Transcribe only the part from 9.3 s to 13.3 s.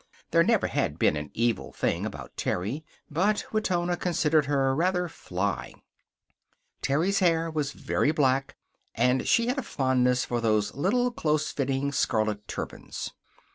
had a fondness for those little, close fitting scarlet turbans.